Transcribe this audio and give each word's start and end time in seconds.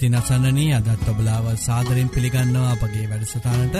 ඉතින් 0.00 0.14
අසන්නනී 0.14 0.72
අදත් 0.72 1.08
ඔබලාව 1.08 1.46
සාදරෙන් 1.58 2.08
පිළිගන්නවා 2.08 2.68
අපගේ 2.70 3.02
වැඩසටානට 3.04 3.74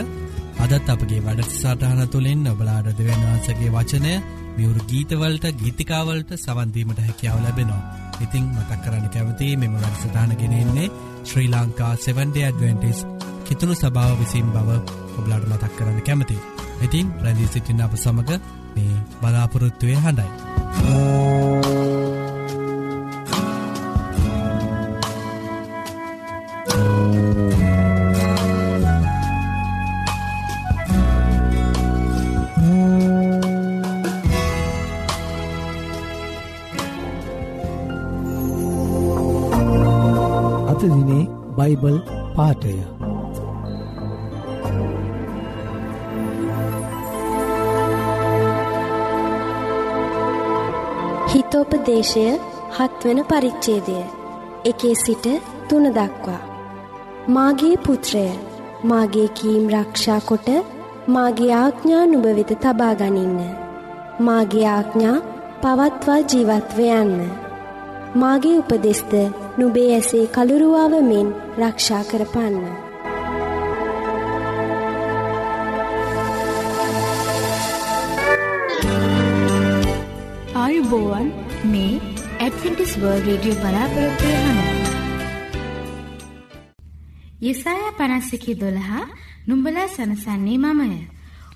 අදත් 0.63 0.89
අපගේ 0.93 1.21
වැඩසටහන 1.21 2.01
තුළින් 2.07 2.43
ඔබලාට 2.45 2.89
දෙවන් 2.91 3.23
වහන්සගේ 3.23 3.71
වචනය 3.71 4.11
මියවරු 4.57 4.85
ගීතවලට 4.85 5.47
ගීතිකාවලට 5.55 6.35
සවන්දීමට 6.35 6.99
හැකියාව 6.99 7.41
ලැබෙනවා. 7.41 7.81
ඉතිං 8.21 8.45
මතක් 8.51 8.79
කරන්න 8.83 9.09
කැවති 9.09 9.49
මෙම 9.57 9.73
වැඩසටානගෙනෙන්නේ 9.75 10.93
ශ්‍රී 11.23 11.49
ලංකා 11.49 11.93
7ඩ 11.97 12.37
කිතුුණු 13.43 13.75
සභාව 13.75 14.13
විසින් 14.19 14.53
බව 14.53 14.77
ඔබලාට 15.17 15.49
මතක් 15.49 15.73
කරන්න 15.75 16.01
කැමති. 16.03 16.37
ඉතින් 16.81 17.13
ප්‍රැදිී 17.13 17.49
සිටින්න 17.49 17.81
අප 17.81 17.97
සමඟ 17.97 18.37
මේ 18.75 19.03
බලාපොරොත්තුවය 19.19 19.97
හඬයි. 19.97 20.29
අතදිනේ 20.81 21.70
පාටය 42.35 42.73
හිතෝපදේශය 51.31 52.25
හත්වන 52.77 53.19
පරිච්ඡේදය. 53.23 53.97
එකේ 54.65 54.95
සිට 54.95 55.25
තුන 55.69 55.85
දක්වා. 55.93 56.41
මාගේ 57.27 57.75
පුත්‍රය 57.85 58.25
මාගේ 58.83 59.27
කීම් 59.27 59.65
රක්ෂා 59.69 60.19
කොට 60.19 60.49
මාගේ 61.07 61.51
ආඥා 61.53 62.05
නුඹ 62.05 62.27
වෙත 62.37 62.51
තබා 62.59 62.93
ගනින්න. 62.93 63.39
මාගේ 64.19 64.65
ආඥා 64.67 65.17
පවත්වා 65.61 66.19
ජීවත්ව 66.31 66.79
යන්න. 66.79 67.19
මාගේ 68.15 68.57
උපදෙස්ද 68.57 69.13
නුඹේ 69.57 69.89
ඇසේ 69.93 70.25
කළුරුවාව 70.27 70.93
මෙන් 71.03 71.27
රක්ෂා 71.59 72.03
කරපන්න 72.03 72.65
ආයුබෝවන් 80.61 81.27
මේ 81.65 81.93
ඇඩවෙන්ටිස් 82.39 82.93
වර්ල් 82.97 83.25
රේඩියෝ 83.25 83.59
බලාපොරොත්වය 83.59 84.31
හඬ 84.37 84.81
යෙසාය 87.41 87.83
පනස්සිකි 87.97 88.53
දොළහා 88.55 89.05
නුම්ඹලා 89.47 89.87
සනසන්නේ 89.89 90.57
මමය. 90.59 90.89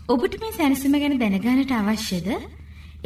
ඔබට 0.10 0.36
මේ 0.42 0.54
සැනසුම 0.54 0.96
ගැන 0.96 1.20
දැනගානට 1.20 1.74
අවශ්‍යද? 1.74 2.30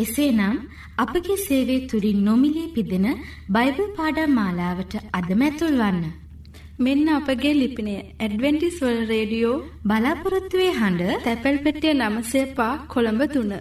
එසේ 0.04 0.32
නම් 0.32 0.56
අපගේ 0.98 1.38
සේවය 1.40 1.78
තුළින් 1.90 2.20
නොමිලේ 2.24 2.74
පිදෙන 2.76 3.08
බයිබල් 3.50 3.88
පාඩම් 3.98 4.32
මාලාවට 4.32 4.94
අදමැතුල් 5.14 5.76
වන්න. 5.82 6.04
මෙන්න 6.80 7.08
අපගේ 7.10 7.54
ලිපිනය 7.54 7.96
ඇඩවෙන්ටිස් 7.98 8.78
වල් 8.82 9.02
රේඩියෝ 9.06 9.56
බලාපොරොත්තුවේ 9.84 10.72
හඬ 10.74 11.24
තැපැල් 11.26 11.58
පෙටිය 11.66 11.94
නමසේපා 11.96 12.74
කොළඹ 12.88 13.24
තුන්න. 13.34 13.54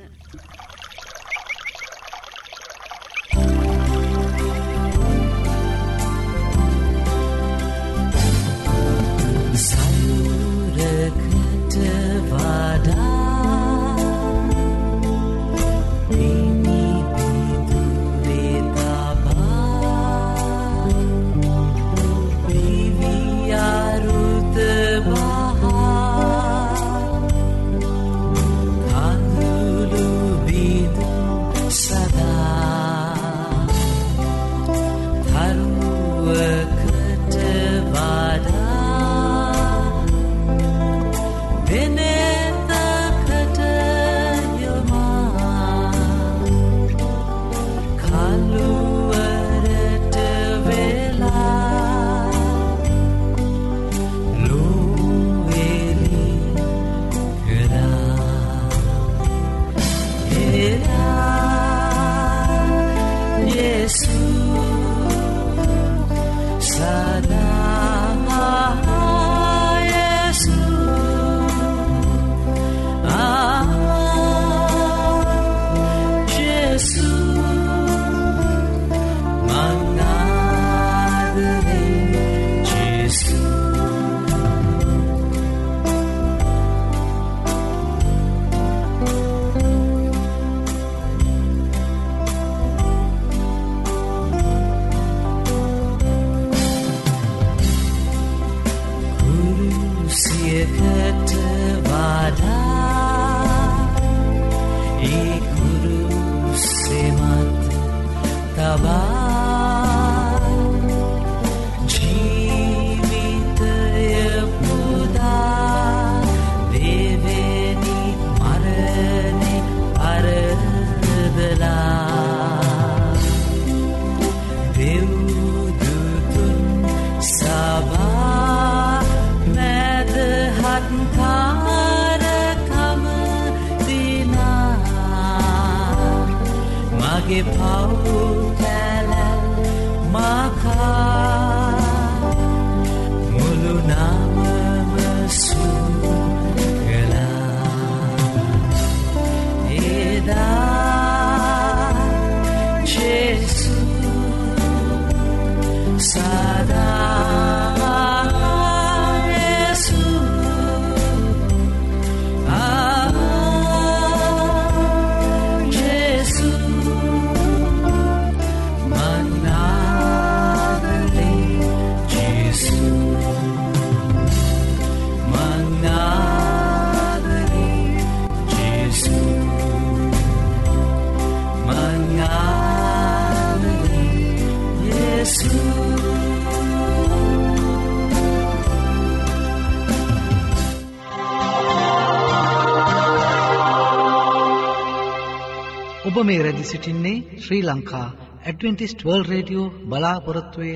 ඔබ 196.19 196.27
මේ 196.27 196.39
රැදි 196.39 196.65
සිටින්නේ 196.65 197.41
Sri 197.43 197.59
Lanka 197.63 198.07
Adventist 198.43 199.03
World 199.05 199.25
Radio 199.25 199.67
බලාපොරොත්තුවය 199.85 200.71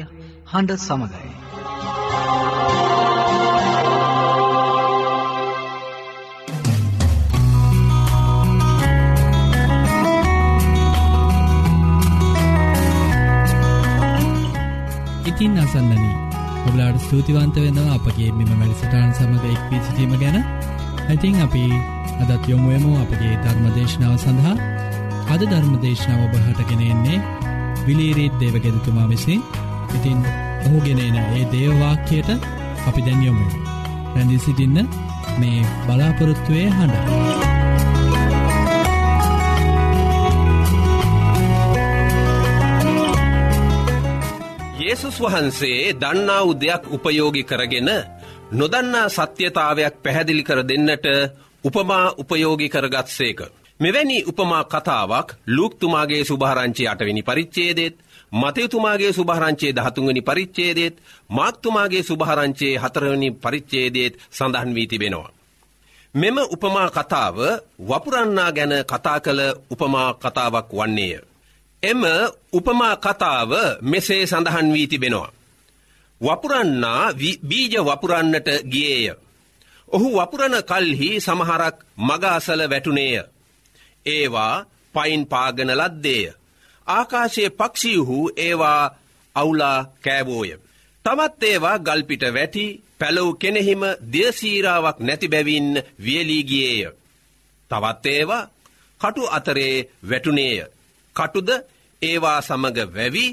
හඬ 0.50 0.72
සමඟයි. 0.78 1.30
ඉතින් 15.26 15.58
අසන්නනී 15.58 16.14
ඔබලාට 16.62 17.00
ස්තුතිවන්ත 17.00 17.58
වෙනවා 17.58 17.96
අපගේ 17.96 18.30
මෙම 18.32 18.52
වැඩසටාන් 18.52 19.10
සමඟ 19.12 19.48
එක්වී 19.50 19.82
සිටීම 19.82 20.14
ගැන 20.20 20.38
ඇතින් 21.08 21.42
අපි 21.42 21.64
අදත් 22.20 22.48
යොමුුවමු 22.48 22.94
අපගේ 23.00 23.34
ධර්මදේශනාව 23.40 24.16
සඳහා 24.18 24.56
අද 25.32 25.42
ධර්මදේශනාව 25.42 26.22
ඔබහටගෙනෙන්නේ 26.28 27.18
විලීරීත් 27.86 28.34
දේවගෙදතුමා 28.40 29.08
විසින් 29.08 29.40
ඉතින් 29.94 30.18
ඔහුගෙනන 30.66 31.00
ඒ 31.16 31.44
දේවවාක්‍යයට 31.52 32.30
අපි 32.86 33.00
දැන් 33.06 33.22
යොමු 33.22 33.46
රැඳී 34.14 34.38
සිටින්න 34.38 34.78
මේ 35.38 35.60
බලාපොරොත්තුවය 35.86 36.64
හඬ. 36.68 37.06
යේසුස් 44.82 45.16
වහන්සේ 45.18 45.94
දන්නා 45.94 46.42
වූ 46.42 46.60
දෙයක් 46.60 46.84
උපයෝගි 46.90 47.44
කරගෙන 47.44 47.90
නොදන්නා 48.52 49.08
සත්‍යතාවයක් 49.10 49.94
පැහැදිලි 50.02 50.44
කර 50.44 50.60
දෙන්නට 50.64 51.06
උපමා 51.64 52.06
උපයෝගි 52.18 52.68
කරගත්සේක. 52.68 53.40
මෙවැනි 53.82 54.16
උපමා 54.24 54.64
කතාවක් 54.66 55.28
ලූක්තුමාගේ 55.48 56.24
සුභාරංචි 56.24 56.88
අටවෙනි 56.88 57.22
පරිච්චේදෙත් 57.22 57.96
මතයුතුමාගේ 58.32 59.12
සුභාරංචේ 59.12 59.72
දහතුන්වනි 59.72 60.22
පරිච්චේදෙත් 60.22 60.94
මාක්තුමාගේ 61.30 62.02
සුභාරංචේ 62.02 62.74
හතරවනි 62.76 63.28
පරිච්චේදේත් 63.32 64.14
සඳහන් 64.30 64.74
වී 64.74 64.86
තිබෙනවා. 64.86 65.30
මෙම 66.14 66.36
උපමා 66.46 66.88
කතාව 66.90 67.36
වපුරන්නා 67.80 68.52
ගැන 68.52 68.74
කතා 68.84 69.18
කළ 69.20 69.40
උපමා 69.70 70.08
කතාවක් 70.16 70.68
වන්නේය. 70.72 71.20
එම 71.82 72.02
උපමා 72.52 72.96
කතාව 72.98 73.50
මෙසේ 73.82 74.26
සඳහන් 74.26 74.72
වී 74.72 74.86
තිබෙනවා. 74.86 75.32
වපුරන්නා 76.20 77.12
බීජ 77.42 77.74
වපුරන්නට 77.80 78.48
ගියේය. 78.64 79.16
ඔහු 79.88 80.08
වපුරණ 80.16 80.56
කල්හි 80.62 81.10
සමහරක් 81.20 81.76
මගාසල 81.98 82.60
වැටුනේය. 82.70 83.22
ඒවා 84.06 84.64
පයින් 84.94 85.26
පාගන 85.26 85.70
ලද්දේය. 85.72 86.32
ආකාශයේ 86.86 87.50
පක්ෂීහු 87.50 88.18
ඒවා 88.38 88.82
අවුලා 89.36 89.78
කෑවෝය. 90.00 90.50
තවත් 91.04 91.42
ඒවා 91.42 91.78
ගල්පිට 91.78 92.24
වැටි 92.34 92.64
පැලව් 92.98 93.28
කෙනෙහිම 93.38 93.82
දේශීරාවක් 94.12 94.98
නැති 95.00 95.28
බැවින් 95.28 95.68
වියලීගියේය. 96.04 96.92
තවත් 97.70 98.06
ඒවා 98.08 98.50
කටු 99.00 99.22
අතරේ 99.28 99.76
වැටුනේය. 100.10 100.66
කටුද 101.16 101.48
ඒවා 102.02 102.38
සමග 102.40 102.78
වැවි 102.94 103.26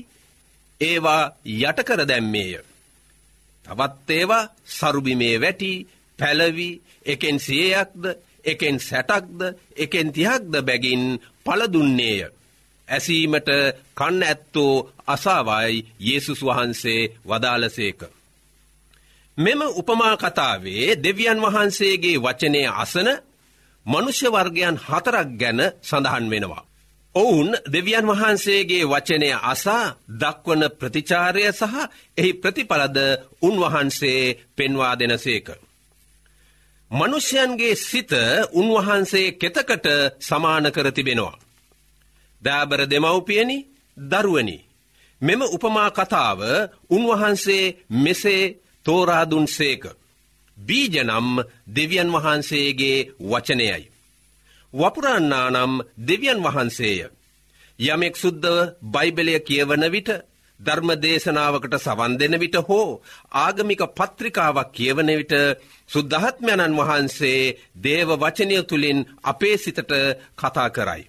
ඒවා 0.82 1.24
යටකර 1.62 2.02
දැම්මේය. 2.08 2.54
තවත් 3.66 4.10
ඒවා 4.10 4.50
සරුබිමේ 4.68 5.36
වැටි 5.42 5.72
පැලවි 6.20 6.70
එකෙන් 7.06 7.40
සියයක්ද 7.40 8.04
එකෙන් 8.44 8.78
සැටක්ද 8.80 9.40
එකෙන් 9.76 10.08
තිහක්ද 10.12 10.54
බැගින් 10.62 11.04
පලදුන්නේය. 11.46 12.20
ඇසීමට 12.88 13.50
කන්න 13.96 14.24
ඇත්තෝ 14.24 14.74
අසාවායි 15.08 15.86
යේසුස් 16.00 16.42
වහන්සේ 16.42 17.02
වදාලසේක. 17.26 18.00
මෙම 19.38 19.62
උපමා 19.74 20.16
කතාවේ 20.18 20.98
දෙවියන් 20.98 21.40
වහන්සේගේ 21.42 22.18
වචනය 22.18 22.62
අසන 22.76 23.10
මනුෂ්‍ය 23.86 24.28
වර්ගයන් 24.28 24.78
හතරක් 24.80 25.30
ගැන 25.38 25.60
සඳහන් 25.82 26.26
වෙනවා. 26.30 26.64
ඔවුන් 27.16 27.50
දෙවියන් 27.68 28.06
වහන්සේගේ 28.08 28.84
වචනය 28.86 29.30
අසා 29.44 29.96
දක්වන 30.20 30.64
ප්‍රතිචාරය 30.72 31.44
සහ 31.52 31.76
එහි 32.18 32.32
ප්‍රතිඵලද 32.34 32.98
උන්වහන්සේ 33.42 34.22
පෙන්වා 34.56 34.94
දෙනසේක. 34.96 35.48
මනුෂ්‍යයන්ගේ 36.92 37.76
සිත 37.78 38.12
උන්වහන්සේ 38.52 39.32
කෙතකට 39.34 39.86
සමාන 40.20 40.66
කර 40.72 40.88
තිබෙනවා. 40.92 41.40
දෑබර 42.42 42.82
දෙමව්පියනි 42.86 43.58
දරුවනි. 43.98 44.58
මෙම 45.22 45.42
උපමා 45.48 45.90
කතාව 45.90 46.40
උන්වහන්සේ 46.90 47.76
මෙසේ 47.96 48.44
තෝරාදුන් 48.86 49.48
සේක. 49.48 49.84
බීජනම් 50.58 51.30
දෙවියන් 51.68 52.10
වහන්සේගේ 52.12 53.08
වචනයයි. 53.22 53.84
වපුරන්නා 54.74 55.48
නම් 55.50 55.74
දෙවියන් 56.00 56.40
වහන්සේය. 56.44 57.00
යමෙක් 57.80 58.16
සුද්දව 58.18 58.56
බයිබලය 58.84 59.34
කියවන 59.40 59.84
විට 59.92 60.10
ධර්ම 60.60 60.90
දේශනාවකට 60.98 61.76
සවන් 61.78 62.14
දෙන 62.18 62.36
විට 62.38 62.58
හෝ 62.64 62.88
ආගමික 63.38 63.82
පත්‍රිකාවක් 63.92 64.70
කියවන 64.72 65.10
විට 65.12 65.36
සුද්ධහත්මයණන් 65.90 66.78
වහන්සේ 66.80 67.56
දේව 67.78 68.10
වචනය 68.16 68.58
තුළින් 68.64 69.00
අපේ 69.24 69.56
සිතට 69.58 69.92
කතා 70.38 70.70
කරයි. 70.70 71.04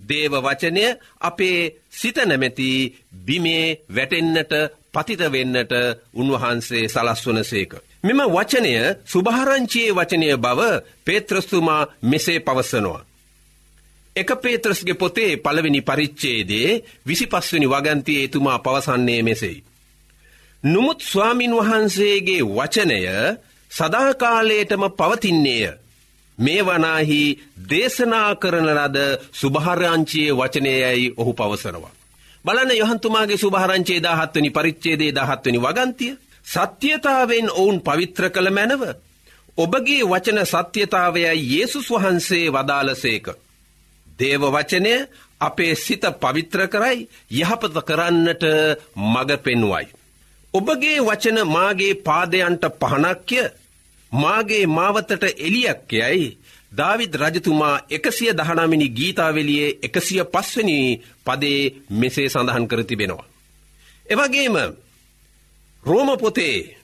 දේව 0.00 0.32
වචනය 0.38 0.84
අපේ 1.20 1.60
සිත 1.90 2.18
නැමැති 2.20 2.70
බිමේ 3.18 3.64
වැටෙන්න්නට 3.88 4.52
පතිත 4.94 5.22
වෙන්නට 5.28 5.72
උන්වහන්සේ 6.14 6.84
සලස්වන 6.86 7.40
සේක. 7.44 7.72
මෙම 8.02 8.20
වචනය 8.28 8.74
සුභාරංචියයේ 9.04 9.94
වචනය 9.94 10.28
බව 10.36 10.60
පේත්‍රස්තුමා 11.04 11.88
මෙසේ 12.02 12.40
පවසනවා. 12.40 13.07
එක 14.18 14.30
පේත්‍රස්ගේ 14.36 14.94
පොතේ 14.94 15.32
පළවෙනි 15.38 15.80
පරිච්චේදේ 15.82 16.70
විසි 17.04 17.26
පස්වනි 17.26 17.66
වගන්තිය 17.66 18.22
එතුමා 18.22 18.58
පවසන්නේ 18.58 19.22
මෙසෙයි. 19.22 19.64
නොමුත් 20.64 21.00
ස්වාමින් 21.02 21.52
වහන්සේගේ 21.52 22.42
වචනය 22.48 23.02
සදාකාලයටම 23.70 24.82
පවතින්නේය. 24.92 25.72
මේ 26.38 26.62
වනාහි 26.62 27.38
දේශනා 27.70 28.34
කරන 28.36 28.68
ලද 28.68 28.98
සුභාරංචියයේ 29.32 30.34
වචනයයි 30.34 31.12
ඔහු 31.16 31.32
පවසනවා. 31.34 31.94
බලන 32.44 32.70
යොහන්තුමාගේ 32.72 33.36
සුභාරංචේ 33.36 34.00
දාහත්වනි 34.00 34.50
පරිච්චේදේ 34.50 35.12
දහත්වනි 35.12 35.58
වගන්තිය 35.58 36.16
සත්‍යතාවෙන් 36.46 37.50
ඔවුන් 37.52 37.78
පවිත්‍ර 37.80 38.30
කළ 38.30 38.50
මැනව. 38.50 38.82
ඔබගේ 39.58 40.02
වචන 40.04 40.40
සත්‍යතාවයයි 40.46 41.44
යේසුස් 41.50 41.88
වහන්සේ 41.90 42.46
වදාලසේක. 42.48 43.26
දේව 44.18 44.42
වචනය 44.48 44.94
අපේ 45.40 45.74
සිත 45.76 46.04
පවිත්‍ර 46.16 46.60
කරයි 46.66 47.08
යහපත 47.32 47.76
කරන්නට 47.82 48.44
මඟ 48.96 49.32
පෙන්වයි. 49.38 49.86
ඔබගේ 50.54 51.00
වචන 51.00 51.38
මාගේ 51.46 52.00
පාදයන්ට 52.00 52.64
පහනක්ය 52.80 53.42
මාගේ 54.12 54.66
මාවතට 54.68 55.24
එලියක් 55.38 55.92
යැයි 55.92 56.36
ධවිත් 56.72 57.14
රජතුමා 57.16 57.80
එකසිය 57.90 58.32
දහනමිනි 58.32 58.88
ගීතාවෙලියේ 58.90 59.78
එකසිය 59.82 60.22
පස්වනි 60.24 60.78
පදේ 61.24 61.72
මෙසේ 61.90 62.28
සඳහන් 62.28 62.68
කරතිබෙනවා. 62.68 63.28
එවගේම 64.06 64.56
රෝම 65.84 66.10
පොතේ 66.18 66.76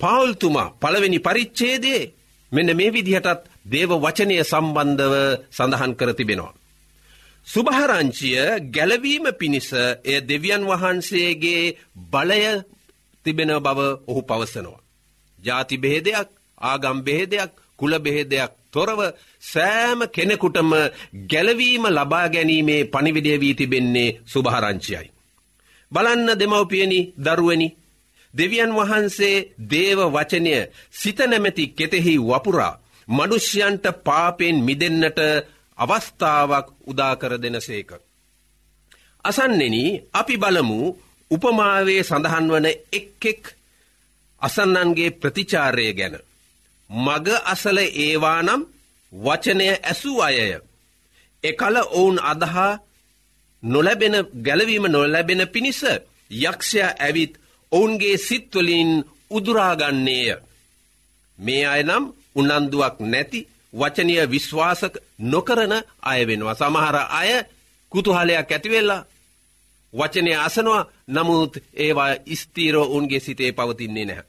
පාවල්තුමා 0.00 0.72
පළවෙනි 0.72 1.18
පරිච්චේදේ 1.18 2.10
මෙන්න 2.52 2.76
මේ 2.76 2.92
විදිහටත් 2.92 3.42
දේව 3.66 3.90
වචනය 3.94 4.36
සම්බන්ධව 4.42 5.14
සඳහන් 5.50 5.92
කරතිබෙනවා. 5.94 6.54
සුභහරංචිය 7.46 8.36
ගැලවීම 8.70 9.26
පිණිස 9.32 9.70
එය 10.04 10.20
දෙවියන් 10.22 10.62
වහන්සේගේ 10.64 11.74
බලය 12.06 12.42
තිබෙන 13.26 13.50
බව 13.58 13.80
ඔහු 14.06 14.22
පවසනවා. 14.22 14.84
ජාති 15.38 15.76
බෙහෙදයක් 15.76 16.28
ආගම් 16.60 16.98
බෙහෙදයක් 17.02 17.50
කුල 17.78 17.92
බෙහෙදයක් 17.98 18.50
තොරව 18.72 19.00
සෑම 19.42 20.00
කෙනෙකුටම 20.08 20.70
ගැලවීම 21.30 21.84
ලබා 21.88 22.28
ගැනීමේ 22.28 22.84
පනිවිඩය 22.84 23.32
වී 23.36 23.54
තිබෙන්නේ 23.54 24.16
සුභහරංචියයි. 24.26 25.12
බලන්න 25.92 26.28
දෙමවපියනි 26.34 27.00
දරුවනි 27.16 27.68
දෙවියන් 28.34 28.72
වහන්සේ 28.72 29.44
දේව 29.64 29.98
වචනය 30.06 30.48
සිත 30.92 31.18
නැමැති 31.20 31.64
කෙතෙහි 31.68 32.14
වපුරා 32.20 32.74
මනුෂ්‍යයන්ට 33.08 33.84
පාපෙන් 34.04 34.56
මිදෙන්නට 34.58 35.18
අවස්ථාවක් 35.78 36.66
උදාකර 36.86 37.32
දෙනසේක. 37.38 37.90
අසන්නෙන 39.24 39.76
අපි 40.12 40.34
බලමු 40.36 40.78
උපමාවේ 41.30 42.02
සඳහන් 42.02 42.46
වන 42.50 42.66
එක්කෙක් 42.92 43.42
අසන්නන්ගේ 44.42 45.10
ප්‍රතිචාරය 45.12 45.92
ගැන. 45.92 46.14
මග 46.90 47.26
අසල 47.44 47.78
ඒවානම් 47.78 48.62
වචනය 49.12 49.66
ඇසූ 49.70 50.20
අයය. 50.20 50.60
එකල 51.44 51.76
ඔවුන් 51.90 52.18
අදහා 52.22 52.80
නොලැබෙන 53.62 54.16
ගැලවීම 54.42 54.86
නොලැබෙන 54.86 55.42
පිණිස 55.48 55.80
යක්ෂයා 56.42 56.96
ඇවිත් 56.98 57.32
ඔවුන්ගේ 57.72 58.16
සිත්වලින් 58.18 58.90
උදුරාගන්නේය. 59.30 60.36
මේ 61.38 61.64
අය 61.66 61.82
නම් 61.82 62.04
උනන්දුවක් 62.36 62.96
නැති 63.02 63.40
වචනය 63.72 64.14
විශ්වාසක 64.26 64.94
නොකරන 65.20 65.72
අය 66.02 66.20
වෙනවා. 66.24 66.54
සමහර 66.54 66.96
අය 67.10 67.30
කුතුහලයක් 67.92 68.50
ඇතිවෙල්ලා 68.50 69.06
වචනය 69.92 70.30
අසනවා 70.38 70.88
නමුත් 71.08 71.52
ඒවා 71.76 72.12
ස්තීරෝ 72.34 72.86
උන්ගේ 72.88 73.20
සිතේ 73.20 73.52
පවතින්නේ 73.52 74.04
නැහැ. 74.04 74.24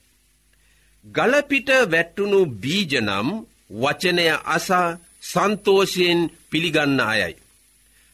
ගලපිට 1.06 1.70
වැට්ටුණු 1.92 2.40
බීජනම් 2.56 3.30
වචනය 3.74 4.26
අසා 4.48 4.98
සන්තෝෂයෙන් 5.24 6.22
පිළිගන්න 6.50 7.00
අයයි. 7.02 7.36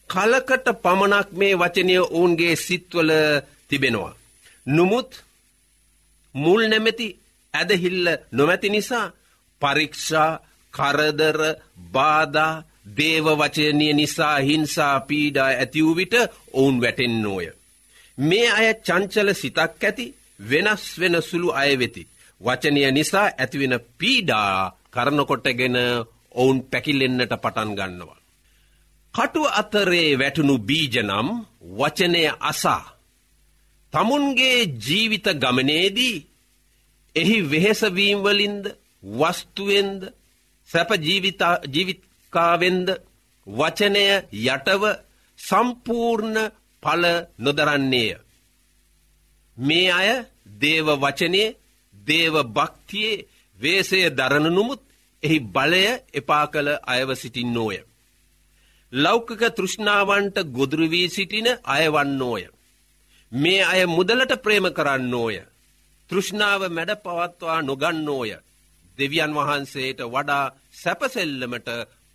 කලකට 0.09 0.67
පමණක් 0.83 1.27
මේ 1.31 1.53
වචනය 1.55 1.93
ඔවුන්ගේ 1.99 2.55
සිත්වල 2.57 3.11
තිබෙනවා. 3.67 4.13
නොමුත් 4.67 5.11
මුල් 6.35 6.61
නැමැති 6.67 7.07
ඇදහිල්ල 7.53 8.07
නොමැති 8.31 8.69
නිසා 8.69 9.05
පරීක්ෂා 9.61 10.39
කරදර 10.73 11.39
බාධා 11.93 12.61
දේව 12.89 13.25
වචනය 13.33 13.87
නිසා 13.93 14.37
හිංසා 14.39 14.95
පීඩා 15.01 15.49
ඇතිවූ 15.53 15.95
විට 15.95 16.15
ඔවුන් 16.53 16.77
වැටෙන් 16.81 17.15
නෝය. 17.21 17.45
මේ 18.17 18.47
අය 18.49 18.67
චංචල 18.79 19.29
සිතක් 19.33 19.59
ඇති 19.81 20.05
වෙනස් 20.41 20.83
වෙන 20.99 21.15
සුළු 21.21 21.49
අය 21.53 21.71
වෙති. 21.79 22.03
වචනය 22.41 22.81
නිසා 22.91 23.27
ඇතිවෙන 23.33 23.75
පීඩා 23.99 24.51
කරනකොටගෙන 24.91 25.77
ඔවුන් 26.35 26.57
පැකිලෙන්න්නට 26.63 27.33
පටන් 27.35 27.71
ගන්නවා. 27.71 28.19
කටු 29.13 29.41
අතරේ 29.51 30.09
වැටුණු 30.19 30.55
බීජනම් 30.59 31.27
වචනය 31.71 32.23
අසා. 32.41 32.85
තමුන්ගේ 33.93 34.57
ජීවිත 34.79 35.27
ගමනේදී 35.35 36.17
එහි 37.15 37.37
වෙහෙසවීම්වලින්ද 37.51 38.65
වස්තුවෙන්ද 39.03 40.01
සැප 40.69 40.89
ජීවිකාවෙන්ද 40.99 42.87
වචනය 43.47 44.05
යටව 44.45 44.83
සම්පූර්ණ 45.39 46.37
පල 46.83 47.03
නොදරන්නේය. 47.37 48.11
මේ 49.57 49.91
අය 49.91 50.09
දේව 50.59 50.87
වචනය 50.97 51.43
දේව 51.93 52.35
භක්තියේ 52.47 53.25
වේසය 53.59 53.99
දරණනුමුත් 54.09 54.81
එහි 55.23 55.37
බලය 55.47 55.83
එපා 56.13 56.45
කළ 56.47 56.69
අයව 56.83 57.09
සිටින් 57.15 57.53
නෝය. 57.53 57.77
ලෞකක 58.93 59.41
තෘෂ්ණාවන්ට 59.49 60.37
ගොදුරුවී 60.47 61.09
සිටින 61.09 61.47
අයවන්නෝය. 61.65 62.43
මේ 63.31 63.63
අය 63.63 63.81
මුදලට 63.87 64.33
ප්‍රේම 64.43 64.65
කරන්නෝය. 64.69 65.35
තෘෂ්ණාව 66.09 66.61
මැඩ 66.69 66.91
පවත්වා 66.95 67.59
නොගන්නෝය. 67.61 68.31
දෙවියන් 69.01 69.33
වහන්සේට 69.33 69.99
වඩා 70.07 70.45
සැපසෙල්ලමට 70.73 71.69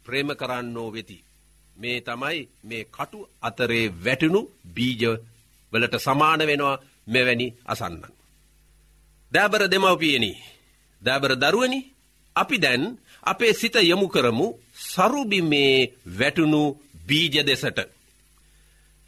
ප්‍රේම 0.06 0.28
කරන්නෝ 0.32 0.88
වෙති. 0.90 1.18
මේ 1.76 1.98
තමයි 2.00 2.38
මේ 2.64 2.84
කටු 2.86 3.18
අතරේ 3.42 3.86
වැටනු 4.04 4.40
බීජ 4.74 5.02
වලට 5.72 5.94
සමාන 5.98 6.40
වෙනවා 6.42 6.82
මෙවැනි 7.06 7.48
අසන්නන්. 7.64 8.12
දෑබර 9.32 9.62
දෙමවපියනි 9.66 10.32
දෑබර 11.02 11.32
දරුවනි 11.36 11.80
අපි 12.36 12.56
දැන් 12.58 12.84
අපේ 13.22 13.52
සිත 13.52 13.76
යොමු 13.82 14.06
කරමු 14.08 14.46
සරුබිමේ 14.84 15.92
වැටුණු 16.18 16.62
බීජ 17.06 17.36
දෙසට. 17.42 17.78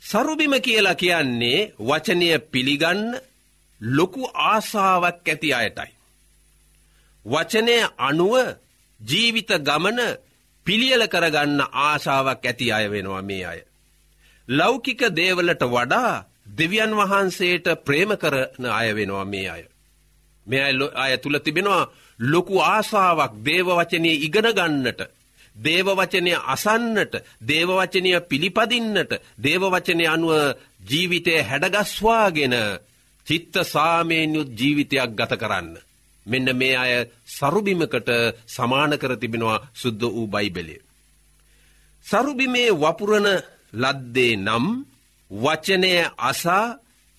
සරුබිම 0.03 0.55
කියලා 0.61 0.95
කියන්නේ 0.95 1.61
වචනය 1.81 2.29
පිළිගන්න 2.53 3.03
ලොකු 3.81 4.23
ආසාාවක් 4.47 5.29
ඇති 5.29 5.55
අයටයි. 5.55 5.98
වචනය 7.29 7.77
අනුව 8.01 8.35
ජීවිත 9.01 9.51
ගමන 9.61 10.01
පිළියල 10.67 11.03
කරගන්න 11.07 11.61
ආශාවක් 11.81 12.43
ඇති 12.43 12.73
අය 12.73 12.87
වෙනවා 12.89 13.23
මේ 13.23 13.45
අය. 13.45 13.61
ලෞකික 14.49 15.01
දේවලට 15.11 15.63
වඩා 15.65 16.25
දෙවියන් 16.51 16.93
වහන්සේට 16.93 17.67
ප්‍රේම 17.85 18.11
කරන 18.17 18.65
අය 18.71 18.89
වෙනවා 18.93 19.25
මේ 19.25 19.49
අය. 19.49 19.63
මේ 20.47 20.63
අය 20.95 21.13
තුළ 21.19 21.39
තිබෙනවා 21.39 21.91
ලොකු 22.21 22.57
ආසාාවක් 22.67 23.33
දේවවචනය 23.43 24.13
ඉගෙනගන්නට. 24.19 25.01
දේවවචනය 25.57 26.33
අසන්නට 26.47 27.15
දේවවචනය 27.43 28.11
පිළිපදින්නට 28.23 29.13
දේවවචනය 29.39 30.05
අනුව 30.07 30.33
ජීවිතය 30.83 31.35
හැඩගස්වාගෙන 31.43 32.55
චිත්ත 33.27 33.55
සාමයෙන් 33.65 34.35
යුත් 34.35 34.51
ජීවිතයක් 34.51 35.11
ගත 35.11 35.33
කරන්න. 35.35 35.88
මෙන්න 36.29 36.49
මේ 36.53 36.77
අය 36.77 36.93
සරුබිමකට 37.29 38.11
සමාන 38.47 38.93
කර 38.97 39.13
තිබෙනවා 39.17 39.59
සුද්ද 39.75 40.01
වූ 40.07 40.27
බයිබලේ. 40.27 40.81
සරුබිමේ 42.07 42.71
වපුරණ 42.73 43.29
ලද්දේ 43.75 44.35
නම් 44.39 44.67
වචනය 45.31 45.93
අසා 46.21 46.67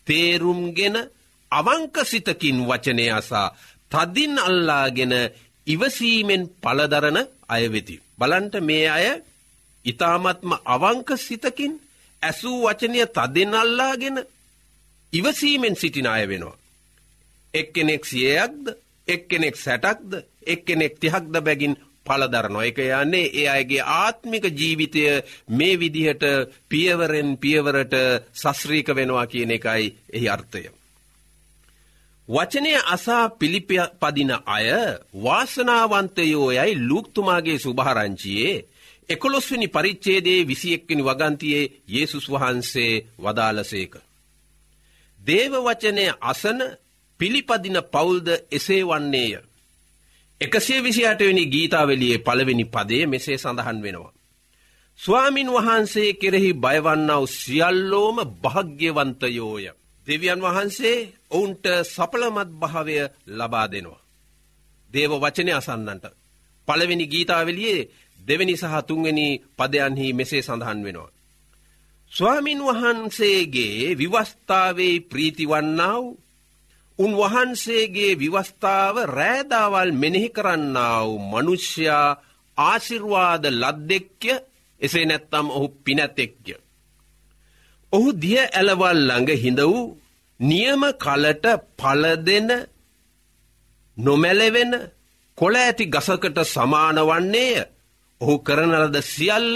තේරුම්ගෙන 0.07 0.95
අවංකසිතකින් 1.51 2.57
වචනය 2.61 3.05
අසා 3.11 3.47
තදින් 3.91 4.33
අල්ලාගෙන 4.39 5.13
ඉවසීමෙන් 5.67 6.43
පලදරන 6.61 7.17
අයවෙති. 7.47 7.95
බලන්ට 8.19 8.55
මේ 8.61 8.87
අය 8.89 9.07
ඉතාමත්ම 9.85 10.51
අවංක 10.65 11.09
සිතකින් 11.17 11.73
ඇසූ 12.21 12.57
වචනය 12.63 12.99
තදෙන් 13.07 13.53
අල්ලාගෙන 13.53 14.17
ඉවසීමෙන් 15.13 15.75
සිටින 15.75 16.07
අය 16.07 16.25
වෙනවා. 16.27 16.57
එක්කෙනෙක් 17.53 18.03
සියයක්ද 18.05 18.65
එක්කෙනෙක් 19.09 19.55
සැටක්ද 19.57 20.11
එක්කෙනෙක් 20.47 20.93
තිහක්ද 20.97 21.35
බැගින් 21.39 21.75
පලදරනො 22.05 22.61
එක 22.61 22.79
යන්නේ 22.79 23.31
ඒ 23.33 23.47
අයගේ 23.49 23.83
ආත්මික 23.95 24.45
ජීවිතය 24.51 25.03
මේ 25.49 25.75
විදිහට 25.75 26.23
පියවරෙන් 26.69 27.37
පියවරට 27.37 27.95
සස්්‍රීක 28.33 28.87
වෙනවා 28.91 29.25
කියන 29.27 29.51
එකයි 29.51 29.85
එහි 30.09 30.27
අර්ථය. 30.29 30.63
වචනය 32.27 32.73
අසා 32.85 33.29
පිළිපදින 33.31 34.31
අය 34.47 34.67
වාසනාවන්තයෝ 35.15 36.49
යයි 36.51 36.73
ලූක්තුමාගේ 36.79 37.59
සුභහරංචියයේ 37.59 38.65
එකොළොස්වනි 39.09 39.67
පරිච්චේදේ 39.67 40.47
විසියෙක්වනි 40.47 41.03
වගන්තියේ 41.03 41.71
යේසුස් 41.87 42.25
වහන්සේ 42.29 42.93
වදාලසේක. 43.19 43.93
දේව 45.19 45.53
වචනය 45.59 46.05
අසන 46.23 46.59
පිළිපදින 47.19 47.77
පවුල්ද 47.85 48.27
එසේ 48.51 48.83
වන්නේය. 48.83 49.33
එකසේ 50.41 50.83
විසි 50.83 51.03
අටවෙනි 51.05 51.43
ගීතාවලියේ 51.45 52.17
පළවෙනි 52.19 52.65
පදේ 52.65 53.03
මෙසේ 53.05 53.37
සඳහන් 53.37 53.79
වෙනවා. 53.81 54.13
ස්වාමින් 54.99 55.49
වහන්සේ 55.49 56.13
කෙරෙහි 56.13 56.51
බයවන්නාව 56.55 57.23
සියල්ලෝම 57.33 58.17
භාග්‍යවන්තයෝය. 58.43 59.65
දෙවියන් 60.07 60.41
වහන්සේ 60.41 60.97
ඔවුන්ට 61.29 61.65
සපලමත් 61.85 62.49
භාවය 62.53 62.95
ලබා 63.29 63.67
දෙනවා. 63.67 64.01
දේව 64.91 65.11
වචනය 65.13 65.51
අසන්නන්ට. 65.51 66.05
පළවෙනි 66.67 67.05
ගීතාවලියේ 67.07 67.87
දෙවැනි 68.19 68.55
සහ 68.57 68.75
තුන්වැනි 68.87 69.27
පදයන්හි 69.57 70.07
මෙසේ 70.13 70.41
සඳහන් 70.41 70.79
වෙනවා. 70.83 71.11
ස්වාමින් 72.11 72.59
වහන්සේගේ 72.61 73.97
විවස්ථාවේ 73.97 74.95
ප්‍රීතිවන්නාව 75.01 76.03
උන්වහන්සේගේ 76.99 78.13
විවස්ථාව 78.15 78.95
රෑදාවල් 79.09 79.91
මෙනෙහි 79.93 80.29
කරන්නාව 80.29 81.07
මනුෂ්‍යයා 81.31 82.17
ආශිර්වාද 82.57 83.43
ලද්දෙක්්‍ය 83.53 84.33
එසේ 84.81 85.05
නැත්තම් 85.05 85.47
ඔහු 85.49 85.67
පිනැතෙක්්‍ය. 85.83 86.53
ඔහු 87.93 88.09
දිය 88.13 88.39
ඇලවල් 88.39 88.99
ළඟ 88.99 89.29
හිඳ 89.35 89.59
වූ 89.63 89.85
නියම 90.39 90.81
කලට 90.95 91.45
පලදෙන 91.77 92.49
නොමැලෙවෙන 93.97 94.71
කොළ 95.37 95.55
ඇති 95.55 95.85
ගසකට 95.85 96.37
සමාන 96.45 96.97
වන්නේය 97.01 97.55
ඔහු 98.21 98.35
කරනලද 98.39 98.95
සියල්ල 99.03 99.55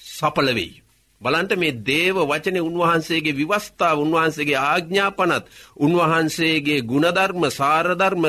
සපලවෙයි. 0.00 0.79
බලන්ට 1.20 1.52
මේ 1.54 1.72
දේව 1.82 2.16
වචනය 2.22 2.60
උන්වහන්සේගේ 2.60 3.34
විවස්ථාව 3.34 3.98
උන්වහන්සේගේ 3.98 4.56
ආග්ඥාපනත් 4.58 5.50
උන්වහන්සේගේ 5.78 6.80
ගුණධර්ම 6.82 7.44
සාරධර්ම 7.50 8.24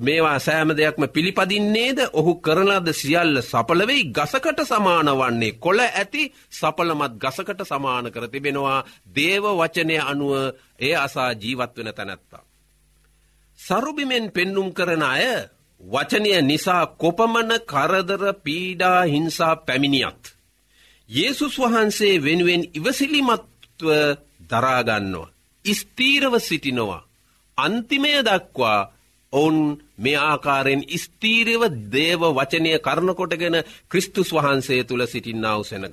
මේවා 0.00 0.38
සෑම 0.40 0.72
දෙයක්ම 0.72 1.06
පිළිපදින්නේද 1.08 1.98
ඔහු 2.12 2.32
කරනද 2.40 2.88
සියල්ල 2.92 3.42
සපලවෙයි 3.42 4.08
ගසකට 4.10 4.64
සමාන 4.64 5.12
වන්නේ 5.12 5.52
කොළ 5.58 5.80
ඇති 5.82 6.24
සපලමත් 6.52 7.14
ගසකට 7.16 7.62
සමාන 7.64 8.10
කර 8.10 8.26
තිබෙනවා 8.28 8.78
දේව 9.12 9.44
වචනය 9.54 9.96
අනුව 10.02 10.32
ඒ 10.80 10.94
අසා 10.96 11.30
ජීවත් 11.34 11.72
වෙන 11.76 11.94
තැනැත්තා. 11.94 12.42
සරුබිමෙන් 13.58 14.26
පෙන්නුම් 14.30 14.68
කරන 14.72 15.02
අය 15.04 15.26
වචනය 15.80 16.30
නිසා 16.42 16.84
කොපමන 16.98 17.50
කරදර 17.64 18.22
පීඩා 18.40 19.00
හිංසා 19.04 19.56
පැමිණියත්. 19.58 20.31
යේසුස් 21.08 21.58
වහන්සේ 21.58 22.14
වෙනුවෙන් 22.18 22.62
ඉවසිලිමත්ව 22.74 23.86
දරාගන්නවා. 24.50 25.32
ස්තීරව 25.64 26.34
සිටිනවා. 26.38 27.06
අන්තිමය 27.58 28.12
දක්වා 28.22 28.80
ඔවුන් 29.32 29.58
මේ 29.98 30.16
ආකාරයෙන් 30.18 30.82
ස්තීරව 30.96 31.62
දේව 31.92 32.22
වචනය 32.30 32.70
කරනකොටගෙන 32.78 33.56
ක්‍රිස්තුස් 33.88 34.30
වහන්සේ 34.32 34.84
තුළ 34.84 35.06
සිටින්නාව 35.06 35.62
සෙනග. 35.62 35.86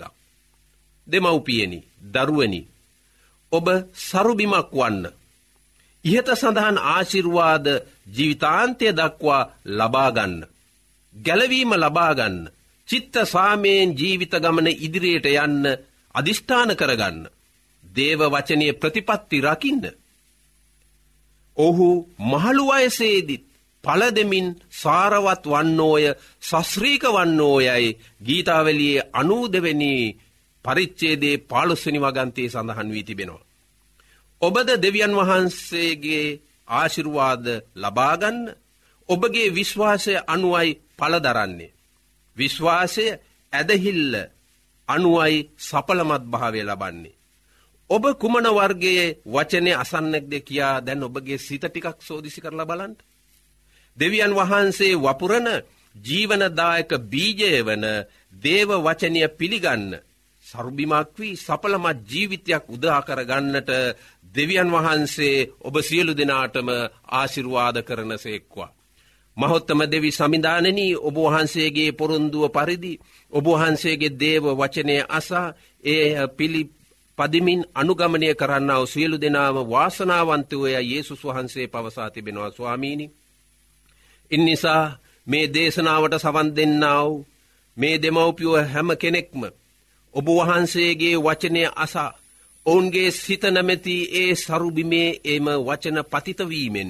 දෙමව්පියනි 1.08 1.80
දරුවනි 2.06 2.62
ඔබ 3.52 3.68
සරුබිමක් 4.00 4.72
වන්න. 4.72 5.06
ඉහත 6.06 6.28
සඳහන් 6.32 6.78
ආශිර්වාද 6.88 7.66
ජීවිතාන්තය 8.08 8.88
දක්වා 8.92 9.50
ලබාගන්න. 9.68 10.36
ගැලවීම 11.16 11.72
ලබාගන්න. 11.76 12.38
චිත්ත 12.90 13.16
සාමයෙන් 13.26 13.90
ජීවිත 13.94 14.34
ගමන 14.36 14.68
ඉදිරියට 14.78 15.28
යන්න 15.28 15.68
අධිෂ්ඨාන 16.16 16.76
කරගන්න. 16.76 17.20
දේව 17.84 18.22
වචනය 18.26 18.74
ප්‍රතිපත්ති 18.74 19.42
රකින්න. 19.42 19.84
ඔහු 21.58 21.90
මහළු 22.22 22.66
අයසේදිත් 22.72 23.46
පල 23.84 24.02
දෙමින් 24.12 24.48
සාරවත් 24.74 25.44
වන්නෝය 25.46 26.06
සස්්‍රීක 26.42 27.04
වන්නෝයයි 27.08 27.98
ගීතාවලියේ 28.22 29.08
අනූදවෙනි 29.14 29.94
පරිච්චේදේ 30.66 31.42
පාලුස්සනි 31.44 32.00
වගන්තයේ 32.00 32.50
සඳහන් 32.50 32.92
වී 32.92 33.04
තිබෙනවා. 33.04 33.48
ඔබද 34.42 34.68
දෙවියන් 34.78 35.14
වහන්සේගේ 35.16 36.40
ආශිරුවාද 36.68 37.46
ලබාගන්න 37.76 38.40
ඔබගේ 39.10 39.54
විශ්වාසය 39.54 40.14
අනුවයි 40.28 40.70
පලදරන්නේ. 40.98 41.74
විශ්වාසය 42.40 43.06
ඇදහිල්ල 43.54 44.14
අනුවයි 44.88 45.38
සපලමත් 45.60 46.24
භාවය 46.26 46.62
ලබන්නේ. 46.64 47.18
ඔබ 47.90 48.04
කුමන 48.16 48.46
වර්ගයේ 48.50 49.06
වචනය 49.26 49.72
අසන්නෙක්ද 49.74 50.34
කියා 50.42 50.76
දැන් 50.82 51.04
ඔබගේ 51.04 51.38
සිත 51.40 51.64
ටිකක් 51.66 52.00
සෝදිසි 52.00 52.40
කරලා 52.42 52.66
බලන්ට. 52.66 53.00
දෙවියන් 53.98 54.34
වහන්සේ 54.34 54.94
වපුරන 54.98 55.48
ජීවනදායක 55.96 56.92
බීජය 57.06 57.52
වන 57.62 57.86
දේව 58.36 58.70
වචනය 58.80 59.22
පිළිගන්න 59.32 59.90
සරුබිමක් 60.46 61.18
වී 61.18 61.36
සපලමත් 61.38 62.00
ජීවිතයක් 62.08 62.66
උදා 62.68 63.00
කරගන්නට 63.02 63.70
දෙවියන් 64.34 64.70
වහන්සේ 64.70 65.48
ඔබ 65.60 65.76
සියලු 65.82 66.14
දෙනාටම 66.14 66.70
ආශිර්වාද 67.12 67.78
කරන 67.84 68.12
සේක්වා. 68.18 68.72
මහොත්තම 69.40 69.82
දෙවි 69.86 70.12
සමිධානනී 70.12 71.00
ඔබ 71.00 71.16
වහන්සේගේ 71.18 71.92
පොරොන්දුව 71.92 72.44
පරිදි 72.50 72.94
ඔබ 73.34 73.46
වහන්සේගේ 73.48 74.16
දේව 74.16 74.44
වචනය 74.54 74.96
අසා 75.10 75.48
ඒ 75.84 76.28
පිළි 76.30 76.62
පදිමින් 77.18 77.62
අනුගමනය 77.74 78.28
කරන්නාව 78.34 78.84
සියලු 78.86 79.18
දෙනාම 79.18 79.58
වාසනාවන්තවය 79.66 80.70
යේසුස් 80.82 81.22
වහන්සේ 81.24 81.68
පවසා 81.68 82.10
තිබෙනවා 82.10 82.52
ස්වාමීණි. 82.52 83.06
ඉන් 84.32 84.42
නිසා 84.46 84.84
මේ 85.28 85.46
දේශනාවට 85.48 86.16
සවන් 86.16 86.50
දෙන්නාව 86.56 87.10
මේ 87.78 87.96
දෙමව්පියෝ 87.98 88.58
හැම 88.66 88.90
කෙනෙක්ම 88.98 89.42
ඔබ 90.14 90.28
වහන්සේගේ 90.30 91.16
වචනය 91.18 91.62
අසා 91.76 92.12
ඔවුන්ගේ 92.66 93.10
සිතනමැති 93.14 93.96
ඒ 94.14 94.32
සරුබිමේ 94.36 95.10
එම 95.26 95.46
වචන 95.60 95.98
පතිතවීමෙන්. 96.04 96.90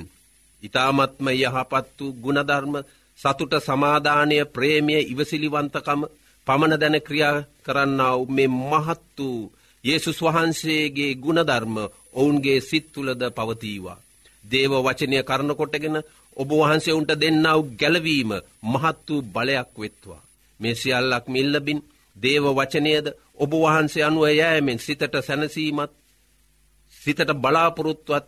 ඉතාමත්ම 0.64 1.28
යහපත් 1.34 1.98
වූ 1.98 2.16
ගුණධර්ම 2.16 2.76
සතුට 3.20 3.54
සමාධානය 3.60 4.38
ප්‍රේමය 4.48 4.96
ඉවසිලිවන්තකම 5.04 6.02
පමණ 6.48 6.76
දැන 6.78 6.98
ක්‍රියා 7.02 7.46
කරන්නාව 7.66 8.20
මේ 8.30 8.50
මහත් 8.62 9.18
වූ 9.18 9.52
යේසුස් 9.84 10.20
වහන්සේගේ 10.20 11.12
ගුණධර්ම 11.16 11.76
ඔවුන්ගේ 12.14 12.60
සිත්තුලද 12.62 13.22
පවතීවා. 13.32 14.02
දේව 14.46 14.72
වචනය 14.78 15.18
කරනකොටගෙන 15.24 15.98
ඔබ 16.38 16.50
වහන්සේ 16.54 16.94
උන්ට 16.94 17.12
දෙන්නාව 17.16 17.60
ගැලවීම 17.76 18.32
මහත් 18.64 19.08
වූ 19.08 19.22
බලයක් 19.28 19.72
වෙත්වා. 19.78 20.22
මේ 20.60 20.76
සියල්ලක් 20.76 21.26
මිල්ලබින් 21.28 21.80
දේව 22.16 22.46
වචනයද 22.50 23.08
ඔබ 23.38 23.52
වහන්සේ 23.56 24.04
අනුව 24.04 24.26
යෑමෙන් 24.32 24.80
සිතට 24.80 25.16
සැනසීමත් 25.20 25.92
සිතට 26.94 27.32
බලාපොරොත්තුවත් 27.36 28.26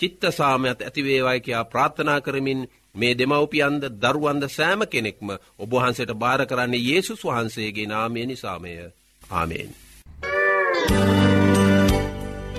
චිත්ත 0.00 0.22
සාමයත් 0.32 0.82
ඇතිවේවායි 0.82 1.40
කියයා 1.40 1.64
ප්‍රාථනා 1.66 2.20
කරමින් 2.20 2.60
මේ 2.94 3.12
දෙමවපියන්ද 3.14 3.82
දරුවන්ද 3.98 4.44
සෑම 4.50 4.82
කෙනෙක්ම 4.86 5.28
ඔබහන්සට 5.58 6.12
භාර 6.16 6.42
කරන්නේ 6.46 6.84
යේසුස් 6.84 7.24
වහන්සේගේ 7.24 7.86
නාමය 7.86 8.26
නිසාමය 8.26 8.72
ආමේෙන්. 9.22 9.70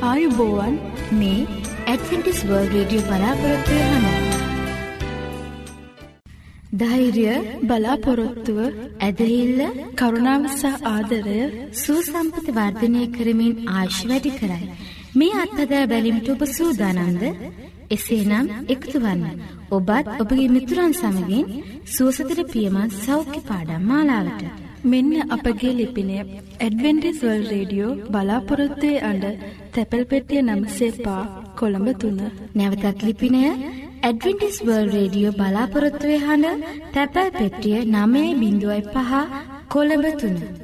ආයුබෝවන් 0.03 0.75
මේ 1.13 1.39
ඇඩ්වෙන්ටිස් 1.87 2.39
වර්ල් 2.43 2.69
රේඩියෝ 2.69 3.07
බලාපොරොත්වය 3.09 3.81
හන. 3.85 4.05
ධෛර්ය 6.75 7.25
බලාපොරොත්තුව 7.65 8.59
ඇදහිල්ල 9.01 9.61
කරුණාවසහ 9.95 10.87
ආදරය 10.87 11.39
සූසම්පති 11.79 12.57
වර්ධනය 12.57 13.03
කරමින් 13.11 13.53
ආශ් 13.73 14.01
වැඩි 14.05 14.31
කරයි. 14.35 14.65
මේ 15.11 15.31
අත්හදා 15.35 15.85
බැලිමිට 15.87 16.27
ඔබ 16.29 16.41
සූදානන්ද 16.49 17.23
එසේනම් 17.91 18.45
එකතුවන්න 18.69 19.23
ඔබත් 19.69 20.11
ඔබගේ 20.15 20.47
මිතුරන් 20.47 20.93
සමගින් 20.93 21.49
සුවසතර 21.87 22.39
පියමත් 22.45 22.95
සෞඛ්‍ය 22.97 23.41
පාඩම් 23.49 23.83
මාලාවට. 23.83 24.45
මෙන්න 24.85 25.11
අපගේ 25.29 25.73
ලිපිනය 25.73 26.15
ඇඩවෙන්ටිස්වල් 26.19 27.43
රේඩියෝ 27.49 27.97
බලාපොරොත්තුවේ 28.07 29.03
අඩ 29.03 29.25
තැපැල් 29.73 30.05
පෙටිය 30.05 30.41
නම්සේපා 30.43 31.21
කොළඹ 31.55 31.89
තුන්න. 31.97 32.23
නැවතත් 32.55 32.99
ලිපිනය 33.03 33.43
ඇඩවෙන්ටිස්වර්ල් 34.01 34.89
රේඩියෝ 34.89 35.37
බලාපොරොත්තුවේ 35.37 36.23
හඬ 36.25 36.67
තැපැල් 36.93 37.31
පෙටිය 37.33 37.77
නමේ 37.91 38.27
බිඳුවයි 38.35 38.81
පහ 38.89 39.11
කොළඹ 39.69 40.05
තුන්න. 40.19 40.60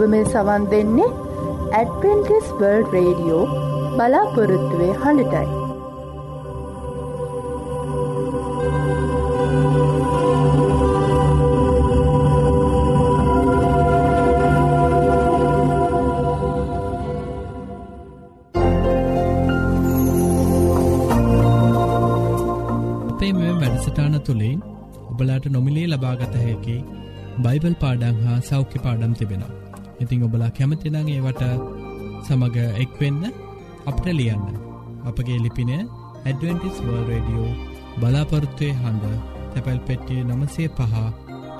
ඔබ 0.00 0.04
මේ 0.10 0.26
සවන් 0.26 0.62
දෙන්නේ 0.68 1.08
ඇඩවෙන්ටිස් 1.78 2.46
වර්ල්ඩ් 2.60 2.92
රේඩියෝ 2.94 3.40
බලාපොරොත්තුවේ 3.96 4.92
හඬටයි. 5.02 5.48
අපේ 23.10 23.32
මෙ 23.34 23.50
වැඩසටාන 23.54 24.20
තුළින් 24.22 24.60
ඔබලාට 25.10 25.50
නොමිලේ 25.50 25.88
ලබාගත 25.88 26.38
හැකි 26.44 26.78
බයිබල් 27.42 27.74
පාඩං 27.82 28.22
හා 28.24 28.44
සෞඛ්‍ය 28.50 28.78
පාඩම් 28.86 29.14
තිබෙනවා. 29.14 29.56
ඉතිං 30.02 30.24
ඔබලා 30.26 30.50
කැමතිනං 30.50 30.98
ඒවට 30.98 31.42
සමඟ 32.24 32.58
එක්වෙන්න 32.82 33.22
අපට 33.86 34.06
ලියන්න. 34.10 34.44
අපගේ 35.08 35.38
ලිපින 35.44 35.70
ඇඩවෙන්ටිස් 36.26 36.76
වර්ල් 36.84 37.04
රඩියෝ 37.10 37.50
බලාපොරත්තුවය 38.00 38.70
හඬ 38.74 39.04
තැපැල් 39.52 39.80
පෙට්ටිය 39.86 40.20
නමසේ 40.24 40.68
පහ 40.70 40.94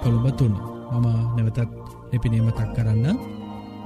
කොළඹ 0.03 0.27
තුන්න 0.39 0.57
මම 0.93 1.07
නැවතත් 1.37 1.61
ලිපිනීමතක් 2.13 2.71
කරන්න. 2.77 3.07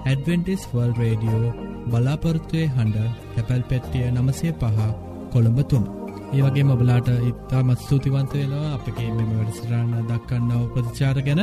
ඇඩවෙන්ටිස් 0.04 0.62
වර්ල් 0.72 0.92
රේඩියෝ 1.00 1.54
බලාපොරත්තුවය 1.90 2.64
හඬ 2.68 2.96
තැපැල් 3.34 3.62
පෙට්ටිය 3.70 4.06
නමසේ 4.10 4.52
පහ 4.54 4.78
කොළඹ 5.32 5.58
තුන්න 5.70 5.86
ඒ 6.32 6.42
වගේ 6.44 6.64
මබලාට 6.64 7.08
ඉතාමත් 7.30 7.80
ස්තුතිවන්ත 7.80 8.32
වෙනවා 8.34 8.74
අපගේ 8.76 9.10
මෙම 9.16 9.30
වැඩසටාන 9.32 9.90
දක්කන්නව 10.08 10.62
ප්‍රතිචාර 10.74 11.18
ගැන. 11.26 11.42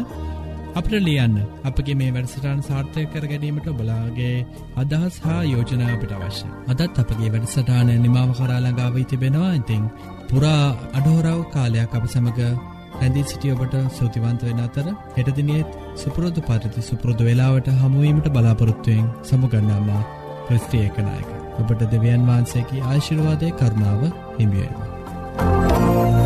අපට 0.71 0.93
ලියන්න 0.99 1.36
අපගේ 1.63 1.95
මේ 1.95 2.12
වැඩසටාන් 2.15 2.60
සාර්ථය 2.62 3.01
කර 3.05 3.25
ගැනීමට 3.25 3.67
ඔබලාගේ 3.67 4.36
අදහස් 4.75 5.15
හා 5.19 5.41
යෝජනා 5.45 5.89
අපට 5.89 6.13
අවශ්‍ය. 6.17 6.47
අදත් 6.71 6.99
අපගේ 7.03 7.31
වැඩසටාන 7.34 7.91
නිමාව 7.99 8.31
කරාළඟාවී 8.38 9.05
තිබෙනවා. 9.05 9.51
ඉතිං 9.53 9.84
පුරා 10.29 10.63
අඩහෝරාව 10.93 11.41
කාලයක් 11.49 11.91
අප 11.91 12.05
සමඟ 12.05 12.39
රැඳී 12.93 13.25
සිටිය 13.25 13.53
ඔබට 13.55 13.75
සූතිවන්ත 13.91 14.41
වෙන 14.43 14.60
අතර 14.60 14.88
හෙටදිනියත් 15.17 15.75
සුපුරෝධ 15.95 16.41
පරිති 16.43 16.88
සුපුරෘධ 16.89 17.23
වෙලාවට 17.23 17.69
හමුවීමට 17.75 18.31
බලාපොරොත්තුවයෙන් 18.31 19.12
සමුගන්නාමා 19.23 20.01
ක්‍රස්ටිය 20.47 20.88
එකනායක 20.88 21.29
ඔබට 21.60 21.88
දෙවියන් 21.89 22.27
වහන්සේකි 22.29 22.84
ආශිරවාදය 22.86 23.53
කරුණාව 23.53 24.01
හිමියේවා. 24.39 26.20